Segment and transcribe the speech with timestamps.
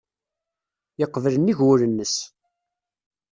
[0.99, 2.15] Yeqbel nnig wul-nnes.